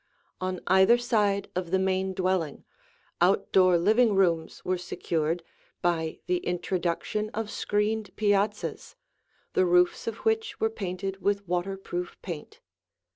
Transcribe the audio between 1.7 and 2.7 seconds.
main dwelling,